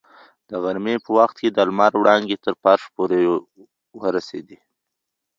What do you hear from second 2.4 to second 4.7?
تر فرش پورې ورسېدې.